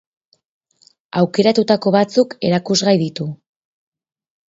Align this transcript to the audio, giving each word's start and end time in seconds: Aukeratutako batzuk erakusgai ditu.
Aukeratutako 1.21 1.95
batzuk 1.99 2.35
erakusgai 2.51 2.99
ditu. 3.07 3.33